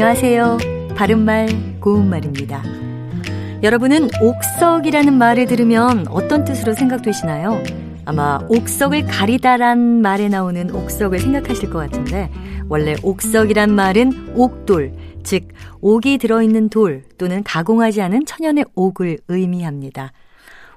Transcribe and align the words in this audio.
안녕하세요. 0.00 0.58
바른말, 0.96 1.80
고운말입니다. 1.80 2.62
여러분은 3.64 4.08
옥석이라는 4.22 5.12
말을 5.12 5.46
들으면 5.46 6.06
어떤 6.06 6.44
뜻으로 6.44 6.72
생각되시나요? 6.72 7.60
아마 8.04 8.38
옥석을 8.48 9.06
가리다란 9.06 10.00
말에 10.00 10.28
나오는 10.28 10.72
옥석을 10.72 11.18
생각하실 11.18 11.70
것 11.70 11.80
같은데, 11.80 12.30
원래 12.68 12.94
옥석이란 13.02 13.74
말은 13.74 14.34
옥돌, 14.36 14.92
즉, 15.24 15.48
옥이 15.80 16.18
들어있는 16.18 16.68
돌 16.68 17.02
또는 17.18 17.42
가공하지 17.42 18.00
않은 18.00 18.24
천연의 18.24 18.66
옥을 18.76 19.18
의미합니다. 19.26 20.12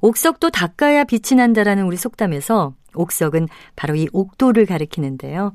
옥석도 0.00 0.48
닦아야 0.48 1.04
빛이 1.04 1.36
난다라는 1.36 1.84
우리 1.84 1.98
속담에서 1.98 2.72
옥석은 2.94 3.48
바로 3.76 3.96
이 3.96 4.08
옥돌을 4.14 4.64
가리키는데요. 4.64 5.52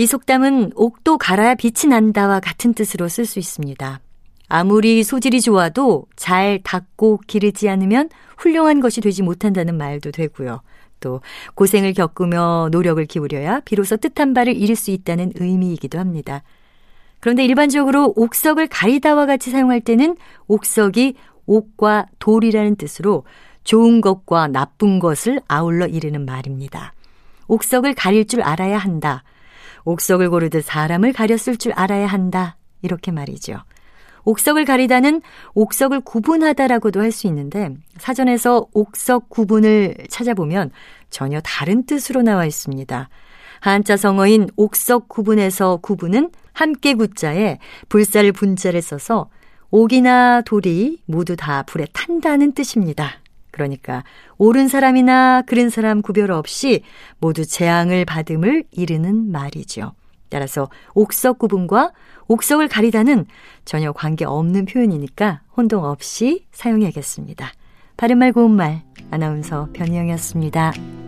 이 0.00 0.06
속담은 0.06 0.72
옥도 0.76 1.18
갈아야 1.18 1.54
빛이 1.54 1.90
난다와 1.90 2.40
같은 2.40 2.72
뜻으로 2.72 3.06
쓸 3.08 3.26
수 3.26 3.38
있습니다. 3.38 4.00
아무리 4.48 5.02
소질이 5.02 5.42
좋아도 5.42 6.06
잘 6.16 6.58
닦고 6.64 7.20
기르지 7.26 7.68
않으면 7.68 8.08
훌륭한 8.38 8.80
것이 8.80 9.02
되지 9.02 9.22
못한다는 9.22 9.76
말도 9.76 10.10
되고요. 10.12 10.62
또 11.00 11.20
고생을 11.54 11.92
겪으며 11.92 12.70
노력을 12.72 13.04
기울여야 13.04 13.60
비로소 13.66 13.98
뜻한 13.98 14.32
바를 14.32 14.56
이룰 14.56 14.74
수 14.74 14.90
있다는 14.90 15.32
의미이기도 15.34 15.98
합니다. 15.98 16.44
그런데 17.20 17.44
일반적으로 17.44 18.14
옥석을 18.16 18.68
가리다와 18.68 19.26
같이 19.26 19.50
사용할 19.50 19.82
때는 19.82 20.16
옥석이 20.48 21.16
옥과 21.44 22.06
돌이라는 22.18 22.76
뜻으로 22.76 23.24
좋은 23.64 24.00
것과 24.00 24.48
나쁜 24.48 24.98
것을 24.98 25.42
아울러 25.46 25.86
이르는 25.86 26.24
말입니다. 26.24 26.94
옥석을 27.48 27.92
가릴 27.92 28.26
줄 28.26 28.40
알아야 28.40 28.78
한다. 28.78 29.24
옥석을 29.84 30.30
고르듯 30.30 30.64
사람을 30.64 31.12
가렸을 31.12 31.56
줄 31.56 31.72
알아야 31.72 32.06
한다. 32.06 32.56
이렇게 32.82 33.10
말이죠. 33.10 33.58
옥석을 34.24 34.64
가리다는 34.64 35.22
옥석을 35.54 36.00
구분하다라고도 36.00 37.00
할 37.00 37.10
수 37.10 37.26
있는데 37.26 37.70
사전에서 37.98 38.66
옥석 38.72 39.30
구분을 39.30 39.96
찾아보면 40.08 40.70
전혀 41.08 41.40
다른 41.40 41.86
뜻으로 41.86 42.22
나와 42.22 42.44
있습니다. 42.46 43.08
한자 43.60 43.96
성어인 43.96 44.48
옥석 44.56 45.08
구분에서 45.08 45.78
구분은 45.78 46.30
함께 46.52 46.94
구자에 46.94 47.58
불사를 47.88 48.30
분자를 48.32 48.82
써서 48.82 49.28
옥이나 49.70 50.42
돌이 50.42 50.98
모두 51.06 51.36
다 51.36 51.62
불에 51.62 51.86
탄다는 51.92 52.52
뜻입니다. 52.52 53.19
그러니까 53.60 54.04
옳은 54.38 54.68
사람이나 54.68 55.42
그른 55.42 55.68
사람 55.68 56.00
구별 56.00 56.32
없이 56.32 56.82
모두 57.18 57.44
재앙을 57.44 58.06
받음을 58.06 58.64
이르는 58.70 59.30
말이죠. 59.30 59.92
따라서 60.30 60.70
옥석 60.94 61.38
구분과 61.38 61.92
옥석을 62.28 62.68
가리다는 62.68 63.26
전혀 63.66 63.92
관계 63.92 64.24
없는 64.24 64.64
표현이니까 64.64 65.42
혼동 65.54 65.84
없이 65.84 66.46
사용해야겠습니다. 66.52 67.52
바른말 67.98 68.32
고운말 68.32 68.82
아나운서 69.10 69.68
변희영이었습니다. 69.74 70.99